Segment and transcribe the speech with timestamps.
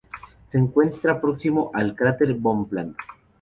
[0.47, 2.95] Se encuentra próximo al cráter Bonpland.